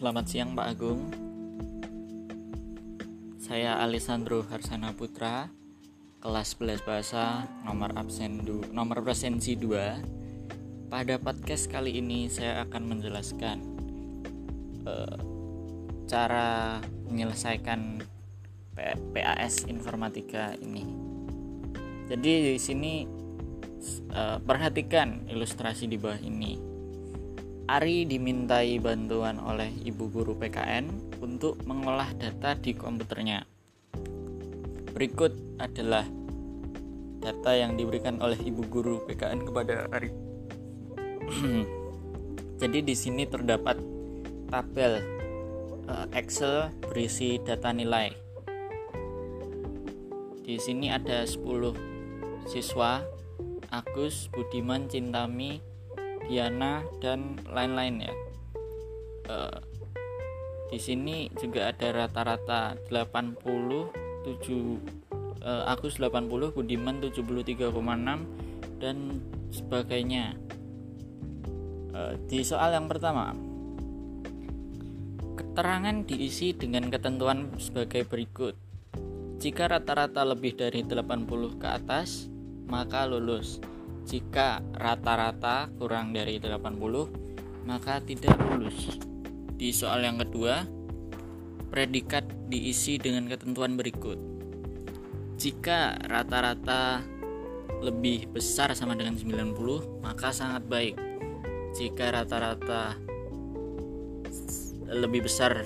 [0.00, 1.12] Selamat siang Pak Agung.
[3.36, 5.52] Saya Alessandro Harsana Putra
[6.24, 12.82] Kelas 11 Bahasa Nomor absen du, nomor presensi 2 Pada podcast kali ini saya akan
[12.96, 13.58] menjelaskan
[14.88, 15.20] uh,
[16.08, 18.00] Cara menyelesaikan
[19.12, 20.88] PAS informatika ini.
[22.08, 23.04] Jadi di sini
[24.16, 26.69] uh, perhatikan ilustrasi di bawah ini
[27.70, 30.90] Ari dimintai bantuan oleh ibu guru PKN
[31.22, 33.46] untuk mengolah data di komputernya.
[34.90, 35.30] Berikut
[35.62, 36.02] adalah
[37.22, 40.10] data yang diberikan oleh ibu guru PKN kepada Ari.
[42.60, 43.78] Jadi di sini terdapat
[44.50, 44.98] tabel
[45.86, 48.10] eh, Excel berisi data nilai.
[50.42, 51.38] Di sini ada 10
[52.50, 53.06] siswa
[53.70, 55.69] Agus, Budiman, Cintami,
[56.30, 58.14] Diana dan lain-lain ya.
[59.26, 59.58] Uh,
[60.70, 63.90] di sini juga ada rata-rata 87
[65.42, 67.74] uh, Agus 80, Budiman 73,6
[68.78, 69.18] dan
[69.50, 70.38] sebagainya.
[71.90, 73.34] Uh, di soal yang pertama,
[75.34, 78.54] keterangan diisi dengan ketentuan sebagai berikut.
[79.42, 82.30] Jika rata-rata lebih dari 80 ke atas,
[82.70, 83.58] maka lulus.
[84.10, 88.98] Jika rata-rata kurang dari 80, maka tidak lulus.
[89.54, 90.66] Di soal yang kedua,
[91.70, 94.18] predikat diisi dengan ketentuan berikut.
[95.38, 97.06] Jika rata-rata
[97.86, 100.98] lebih besar sama dengan 90, maka sangat baik.
[101.78, 102.98] Jika rata-rata
[104.90, 105.62] lebih besar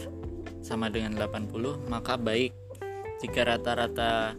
[0.61, 2.53] sama dengan 80, maka baik.
[3.25, 4.37] Jika rata-rata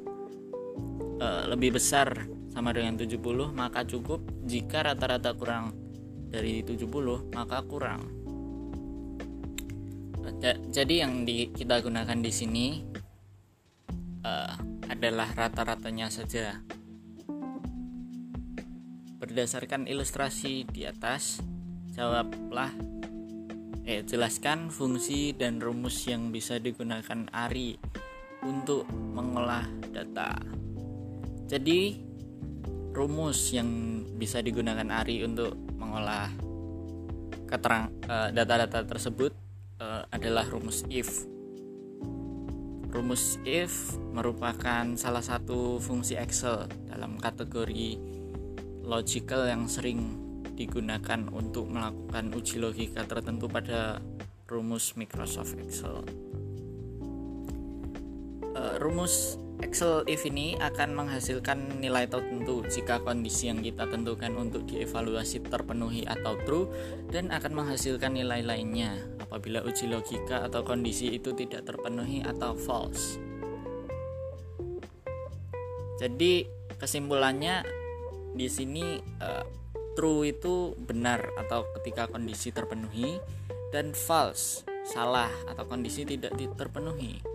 [1.18, 3.20] uh, lebih besar sama dengan 70
[3.52, 4.24] maka cukup.
[4.48, 5.76] Jika rata-rata kurang
[6.32, 8.02] dari 70 maka kurang.
[10.72, 12.68] Jadi yang di, kita gunakan di sini
[14.24, 14.56] uh,
[14.88, 16.64] adalah rata-ratanya saja.
[19.20, 21.44] Berdasarkan ilustrasi di atas
[21.96, 22.72] jawablah
[23.86, 27.78] eh jelaskan fungsi dan rumus yang bisa digunakan Ari
[28.46, 30.38] untuk mengolah data.
[31.46, 32.05] Jadi
[32.96, 33.68] rumus yang
[34.16, 36.32] bisa digunakan Ari untuk mengolah
[37.46, 39.36] keterang uh, data-data tersebut
[39.84, 41.28] uh, adalah rumus if.
[42.96, 48.00] Rumus if merupakan salah satu fungsi Excel dalam kategori
[48.88, 50.24] logical yang sering
[50.56, 54.00] digunakan untuk melakukan uji logika tertentu pada
[54.48, 56.00] rumus Microsoft Excel.
[58.56, 64.68] Uh, rumus Excel if ini akan menghasilkan nilai tertentu jika kondisi yang kita tentukan untuk
[64.68, 66.68] dievaluasi terpenuhi atau true
[67.08, 73.16] dan akan menghasilkan nilai lainnya apabila uji logika atau kondisi itu tidak terpenuhi atau false.
[76.04, 76.44] Jadi
[76.76, 77.64] kesimpulannya
[78.36, 79.48] di sini uh,
[79.96, 83.24] true itu benar atau ketika kondisi terpenuhi
[83.72, 87.35] dan false salah atau kondisi tidak terpenuhi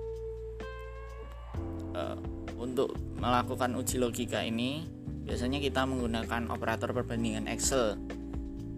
[2.00, 2.16] uh,
[2.56, 4.84] untuk melakukan uji logika ini
[5.28, 8.00] biasanya kita menggunakan operator perbandingan Excel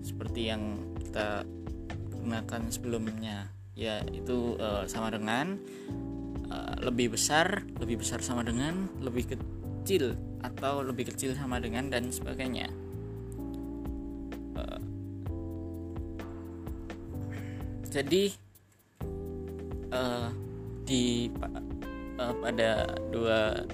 [0.02, 1.46] seperti yang kita
[2.10, 5.56] gunakan sebelumnya yaitu uh, sama dengan
[6.50, 12.10] uh, lebih besar lebih besar sama dengan lebih kecil atau lebih kecil sama dengan dan
[12.10, 12.68] sebagainya.
[14.58, 14.80] Uh,
[17.88, 18.34] jadi
[19.94, 20.28] uh,
[20.84, 21.30] di
[22.22, 23.66] uh, pada dua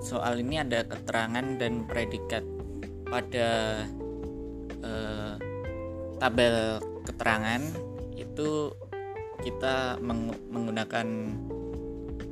[0.00, 2.40] soal ini ada keterangan dan predikat
[3.04, 3.84] pada
[4.80, 5.36] uh,
[6.16, 7.60] tabel keterangan
[8.16, 8.72] itu
[9.44, 11.08] kita meng menggunakan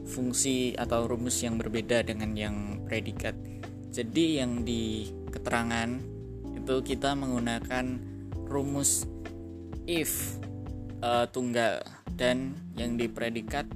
[0.08, 2.56] fungsi atau rumus yang berbeda dengan yang
[2.88, 3.36] predikat.
[3.92, 6.00] Jadi yang di keterangan
[6.56, 8.00] itu kita menggunakan
[8.48, 9.04] rumus
[9.84, 10.36] if
[11.04, 11.80] uh, tunggal
[12.16, 13.68] dan yang di predikat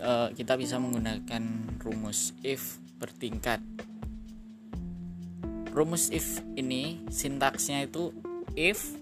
[0.00, 1.42] uh, kita bisa menggunakan
[1.82, 3.60] rumus if bertingkat.
[5.74, 8.14] Rumus if ini sintaksnya itu
[8.54, 8.94] if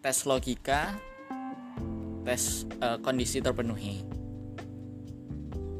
[0.00, 0.96] tes logika
[2.24, 4.04] tes uh, kondisi terpenuhi.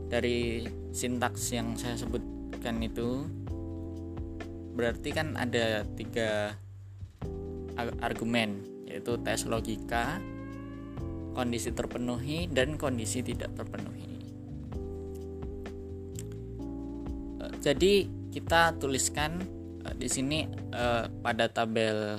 [0.08, 3.28] Dari sintaks yang saya sebutkan itu
[4.72, 6.56] berarti kan ada tiga
[8.00, 10.16] argumen yaitu tes logika,
[11.38, 14.10] kondisi terpenuhi dan kondisi tidak terpenuhi.
[17.46, 19.38] Eh, jadi kita tuliskan
[19.86, 20.42] eh, di sini
[20.74, 22.18] eh, pada tabel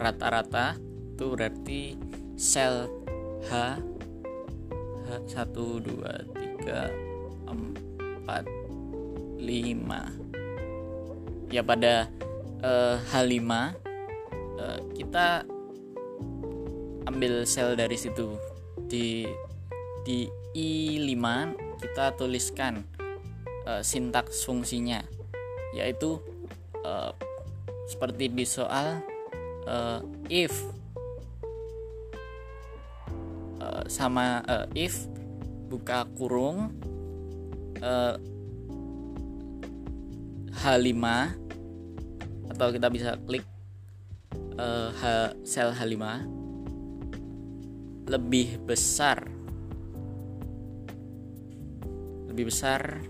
[0.00, 0.80] rata-rata
[1.12, 1.92] itu berarti
[2.40, 2.88] sel
[3.52, 3.76] H
[5.28, 8.68] H 1 2 3 4
[9.42, 10.28] 5
[11.48, 12.12] ya pada
[12.60, 13.72] uh, H5 uh,
[14.94, 15.42] kita
[17.08, 18.36] ambil sel dari situ.
[18.84, 19.24] Di
[20.04, 21.24] di I5
[21.80, 22.84] kita tuliskan
[23.68, 25.04] uh, sintaks fungsinya
[25.76, 26.16] yaitu
[26.80, 27.12] uh,
[27.84, 29.04] seperti di soal
[29.68, 30.00] uh,
[30.32, 30.52] if
[33.60, 35.04] uh, sama uh, if
[35.68, 36.72] buka kurung
[37.84, 38.16] uh,
[40.58, 41.04] H5
[42.48, 43.44] atau kita bisa klik
[44.56, 46.37] uh, H, sel H5
[48.08, 49.28] lebih besar.
[52.32, 53.04] Lebih besar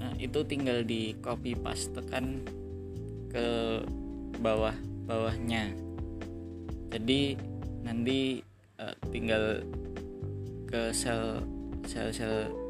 [0.00, 2.42] Nah itu tinggal di copy pastekan
[3.30, 3.46] ke
[4.40, 4.74] bawah
[5.06, 5.70] bawahnya.
[6.90, 7.36] Jadi
[7.84, 8.40] nanti
[8.80, 9.62] uh, tinggal
[10.66, 11.44] ke sel
[11.86, 12.63] sel sel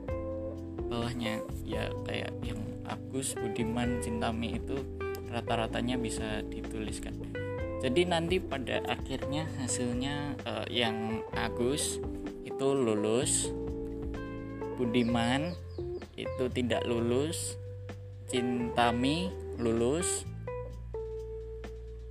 [0.95, 1.43] bawahnya.
[1.67, 4.79] Ya kayak yang Agus Budiman Cintami itu
[5.35, 7.19] rata-ratanya bisa dituliskan.
[7.83, 11.99] Jadi nanti pada akhirnya hasilnya uh, yang Agus
[12.47, 13.51] itu lulus
[14.79, 15.53] Budiman
[16.15, 17.59] itu tidak lulus
[18.31, 20.25] Cintami lulus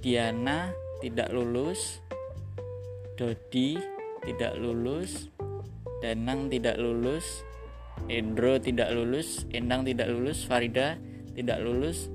[0.03, 2.03] Diana tidak lulus
[3.15, 3.79] Dodi
[4.21, 5.31] tidak lulus
[6.03, 7.47] Danang tidak lulus
[8.11, 10.99] Endro tidak lulus Endang tidak lulus Farida
[11.33, 12.09] tidak lulus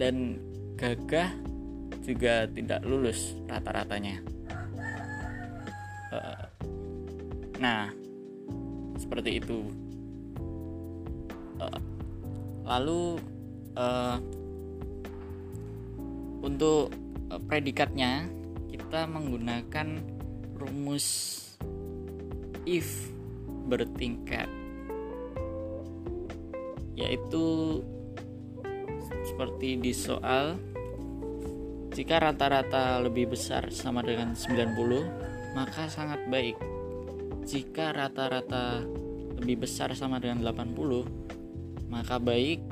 [0.00, 0.40] dan
[0.80, 1.30] Gagah
[2.02, 4.18] juga tidak lulus rata-ratanya.
[6.10, 6.44] Eh,
[7.62, 7.86] nah,
[8.98, 9.70] seperti itu.
[11.62, 11.80] Eh,
[12.66, 13.20] lalu
[13.78, 14.18] uh,
[16.42, 16.90] untuk
[17.46, 18.26] predikatnya
[18.72, 20.02] kita menggunakan
[20.58, 21.38] rumus
[22.66, 23.10] if
[23.70, 24.50] bertingkat
[27.02, 27.80] yaitu
[29.26, 30.58] seperti di soal
[31.92, 36.56] jika rata-rata lebih besar sama dengan 90, maka sangat baik.
[37.44, 38.80] Jika rata-rata
[39.36, 42.64] lebih besar sama dengan 80, maka baik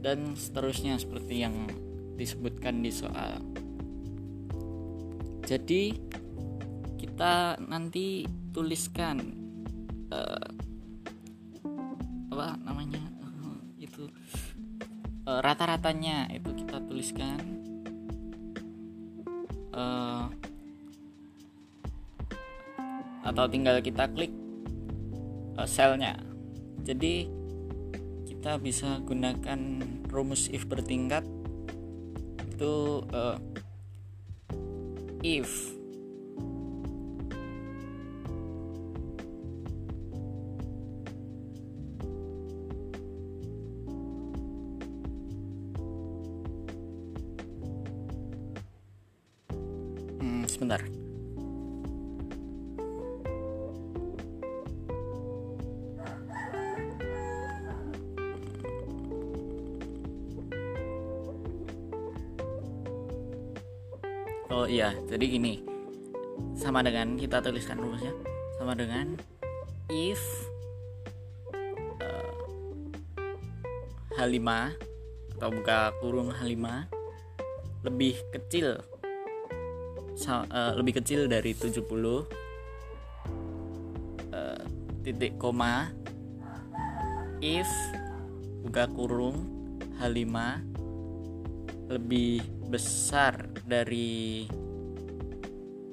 [0.00, 1.68] dan seterusnya seperti yang
[2.16, 3.44] disebutkan di soal.
[5.44, 5.92] Jadi
[6.96, 8.24] kita nanti
[8.56, 9.20] tuliskan
[10.16, 10.48] uh,
[15.26, 17.40] uh, rata-ratanya itu kita tuliskan
[19.76, 20.26] uh,
[23.26, 24.30] atau tinggal kita klik
[25.58, 26.16] uh, selnya
[26.86, 27.26] jadi
[28.30, 29.60] kita bisa gunakan
[30.06, 31.26] rumus if bertingkat
[32.46, 33.36] itu uh,
[35.20, 35.75] if
[50.56, 50.80] sebentar
[64.56, 65.60] Oh iya, jadi gini.
[66.56, 68.16] Sama dengan kita tuliskan rumusnya.
[68.56, 69.14] Sama dengan
[69.92, 70.18] if
[72.00, 72.34] uh,
[74.16, 74.48] H5
[75.36, 76.64] atau buka kurung H5
[77.84, 78.80] lebih kecil
[80.24, 82.24] uh, lebih kecil dari 70 uh,
[84.32, 84.64] eh,
[85.04, 85.92] titik koma
[87.44, 87.68] if
[88.64, 89.44] buka kurung
[90.00, 90.32] H5
[91.92, 94.42] lebih besar dari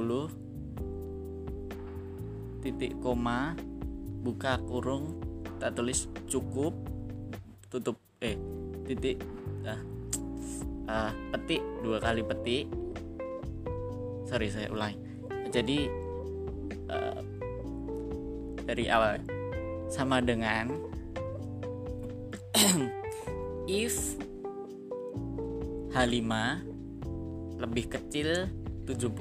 [2.63, 3.59] titik koma
[4.23, 6.71] buka kurung kita tulis cukup
[7.67, 8.52] tutup eh
[8.93, 9.17] titik.
[9.65, 9.81] Ah,
[10.85, 12.69] uh, petik dua kali petik.
[14.29, 15.01] Sorry saya ulangi.
[15.49, 15.89] Jadi
[16.89, 17.21] uh,
[18.69, 19.17] dari awal
[19.89, 20.69] sama dengan
[23.69, 24.17] if
[25.93, 26.33] H5
[27.61, 28.49] lebih kecil
[28.89, 29.13] 70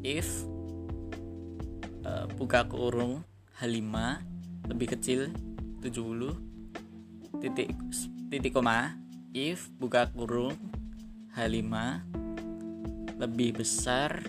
[0.00, 0.48] if
[2.08, 3.20] uh, buka kurung
[3.60, 3.92] H5
[4.70, 5.34] lebih kecil
[5.82, 7.74] 70 titik
[8.30, 8.94] titik koma
[9.34, 10.54] if buka kurung
[11.34, 11.74] H5
[13.18, 14.22] lebih besar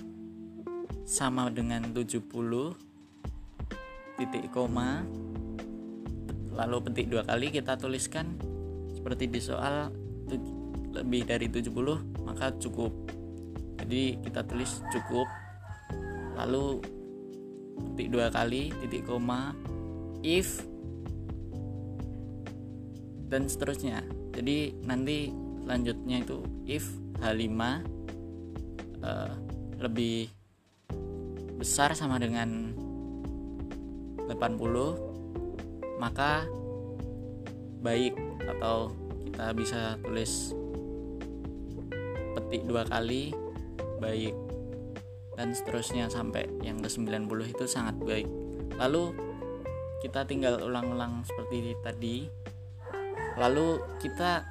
[1.05, 2.25] sama dengan 70
[4.17, 5.05] titik koma
[6.51, 8.35] lalu petik dua kali kita tuliskan
[8.91, 9.89] seperti di soal
[10.91, 12.91] lebih dari 70 maka cukup.
[13.81, 15.25] Jadi kita tulis cukup
[16.37, 16.83] lalu
[17.95, 19.55] petik dua kali titik koma
[20.21, 20.61] if
[23.31, 24.03] dan seterusnya.
[24.35, 25.31] Jadi nanti
[25.63, 26.37] selanjutnya itu
[26.67, 26.85] if
[27.23, 27.61] H5
[29.05, 29.31] uh,
[29.79, 30.27] lebih
[31.61, 32.73] besar sama dengan
[34.27, 36.43] 80 maka
[37.79, 38.13] baik.
[38.41, 38.91] Atau
[39.31, 40.51] kita bisa tulis
[42.35, 43.31] petik dua kali
[44.03, 44.35] baik.
[45.39, 48.27] Dan seterusnya sampai yang ke 90 itu sangat baik.
[48.75, 49.30] Lalu
[50.01, 52.25] kita tinggal ulang-ulang seperti tadi.
[53.37, 54.43] Lalu kita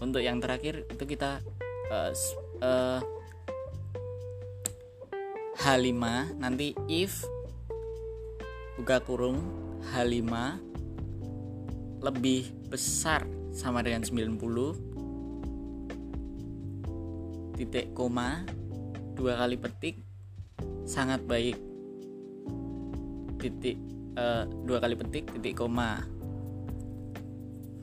[0.00, 1.42] untuk yang terakhir itu kita
[1.92, 2.14] uh,
[2.64, 3.02] uh,
[5.60, 6.00] H5
[6.40, 7.20] nanti if
[8.80, 9.44] buka kurung
[9.92, 10.32] H5
[12.00, 14.40] lebih besar sama dengan 90
[17.60, 18.40] titik koma
[19.12, 20.00] dua kali petik
[20.88, 21.60] sangat baik.
[23.36, 23.76] Titik
[24.16, 26.02] uh, dua kali petik titik koma.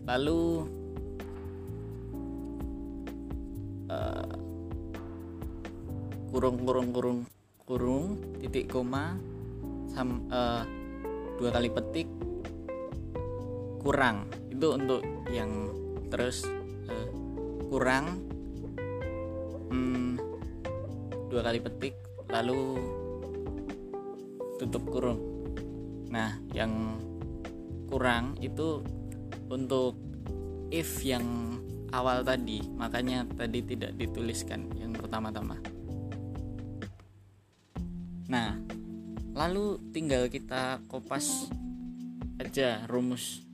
[0.08, 0.64] Lalu
[3.92, 4.34] uh,
[6.32, 7.20] kurung kurung kurung
[7.68, 8.06] kurung
[8.40, 9.20] titik koma
[9.92, 10.64] sam, uh,
[11.40, 12.08] dua kali petik
[13.84, 14.28] kurang.
[14.52, 15.72] Itu untuk yang
[16.08, 16.48] terus
[16.88, 17.08] uh,
[17.68, 18.24] kurang
[19.70, 20.16] hmm,
[21.28, 21.94] dua kali petik
[22.32, 22.80] lalu
[24.58, 25.37] tutup kurung
[26.08, 27.00] nah yang
[27.88, 28.84] kurang itu
[29.48, 29.96] untuk
[30.72, 31.24] if yang
[31.96, 35.56] awal tadi makanya tadi tidak dituliskan yang pertama-tama.
[38.28, 38.60] Nah
[39.38, 41.48] lalu tinggal kita kopas
[42.38, 43.46] aja rumus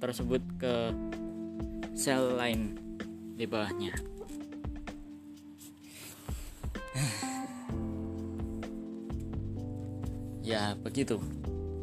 [0.00, 0.74] tersebut ke
[1.92, 2.78] sel lain
[3.36, 4.09] di bawahnya
[10.50, 11.22] ya begitu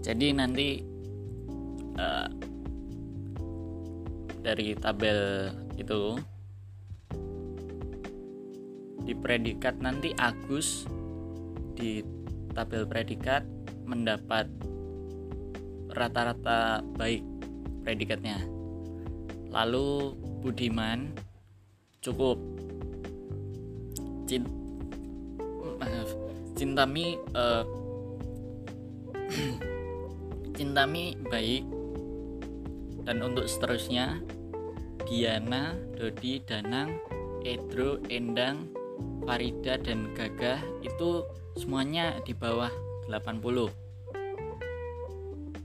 [0.03, 0.83] jadi nanti
[1.95, 2.27] uh,
[4.43, 6.19] dari tabel itu
[9.07, 10.83] di predikat nanti Agus
[11.79, 12.03] di
[12.51, 13.47] tabel predikat
[13.87, 14.51] mendapat
[15.95, 17.23] rata-rata baik
[17.87, 18.43] predikatnya.
[19.47, 20.11] Lalu
[20.43, 21.15] Budiman
[22.03, 22.35] cukup
[24.27, 24.43] Cint
[25.79, 26.11] maaf
[26.59, 27.63] Cintami uh,
[30.57, 31.63] Cintami baik.
[33.07, 34.19] Dan untuk seterusnya
[35.07, 36.99] Diana, Dodi, Danang,
[37.45, 38.67] Edro, Endang,
[39.23, 41.23] Farida dan Gagah itu
[41.57, 42.69] semuanya di bawah
[43.09, 43.41] 80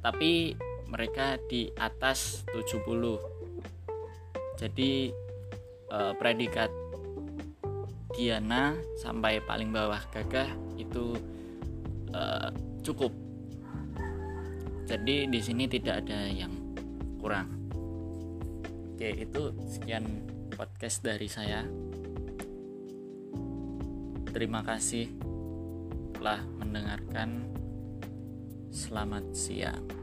[0.02, 0.56] tapi
[0.90, 2.82] mereka di atas 70
[4.58, 5.12] jadi
[5.92, 6.72] eh, predikat
[8.12, 10.48] Diana sampai paling bawah gagah
[10.80, 11.16] itu
[12.12, 12.50] eh,
[12.82, 13.12] cukup
[14.86, 16.52] jadi di sini tidak ada yang
[17.18, 17.48] kurang
[18.94, 20.04] oke itu sekian
[20.52, 21.64] podcast dari saya
[24.32, 25.32] terima kasih
[26.22, 27.50] telah mendengarkan.
[28.70, 30.01] Selamat siang.